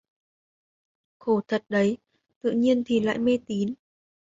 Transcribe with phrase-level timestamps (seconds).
[1.19, 1.97] Khổ thật đấy
[2.41, 3.73] tự nhiên thì lại mê tín